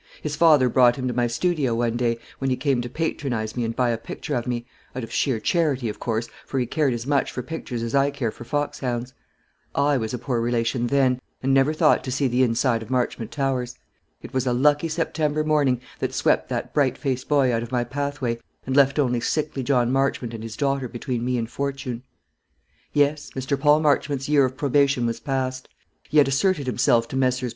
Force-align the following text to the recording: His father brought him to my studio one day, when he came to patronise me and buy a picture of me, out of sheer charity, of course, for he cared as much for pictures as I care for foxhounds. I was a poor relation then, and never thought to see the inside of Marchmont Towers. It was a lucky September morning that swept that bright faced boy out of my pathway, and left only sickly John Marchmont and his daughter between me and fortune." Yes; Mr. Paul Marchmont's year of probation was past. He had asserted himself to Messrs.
His 0.23 0.35
father 0.35 0.67
brought 0.67 0.95
him 0.95 1.07
to 1.07 1.13
my 1.13 1.27
studio 1.27 1.75
one 1.75 1.95
day, 1.95 2.17
when 2.39 2.49
he 2.49 2.55
came 2.55 2.81
to 2.81 2.89
patronise 2.89 3.55
me 3.55 3.63
and 3.63 3.75
buy 3.75 3.91
a 3.91 3.99
picture 3.99 4.33
of 4.33 4.47
me, 4.47 4.65
out 4.95 5.03
of 5.03 5.11
sheer 5.11 5.39
charity, 5.39 5.89
of 5.89 5.99
course, 5.99 6.27
for 6.47 6.59
he 6.59 6.65
cared 6.65 6.95
as 6.95 7.05
much 7.05 7.31
for 7.31 7.43
pictures 7.43 7.83
as 7.83 7.93
I 7.93 8.09
care 8.09 8.31
for 8.31 8.43
foxhounds. 8.43 9.13
I 9.75 9.97
was 9.97 10.11
a 10.11 10.17
poor 10.17 10.41
relation 10.41 10.87
then, 10.87 11.21
and 11.43 11.53
never 11.53 11.71
thought 11.71 12.03
to 12.05 12.11
see 12.11 12.27
the 12.27 12.41
inside 12.41 12.81
of 12.81 12.89
Marchmont 12.89 13.29
Towers. 13.29 13.77
It 14.23 14.33
was 14.33 14.47
a 14.47 14.53
lucky 14.53 14.87
September 14.87 15.43
morning 15.43 15.79
that 15.99 16.15
swept 16.15 16.49
that 16.49 16.73
bright 16.73 16.97
faced 16.97 17.27
boy 17.29 17.53
out 17.53 17.61
of 17.61 17.71
my 17.71 17.83
pathway, 17.83 18.39
and 18.65 18.75
left 18.75 18.97
only 18.97 19.19
sickly 19.19 19.61
John 19.61 19.91
Marchmont 19.91 20.33
and 20.33 20.41
his 20.41 20.57
daughter 20.57 20.87
between 20.87 21.23
me 21.23 21.37
and 21.37 21.47
fortune." 21.47 22.01
Yes; 22.91 23.29
Mr. 23.35 23.55
Paul 23.55 23.81
Marchmont's 23.81 24.27
year 24.27 24.45
of 24.45 24.57
probation 24.57 25.05
was 25.05 25.19
past. 25.19 25.69
He 26.09 26.17
had 26.17 26.27
asserted 26.27 26.65
himself 26.65 27.07
to 27.09 27.15
Messrs. 27.15 27.49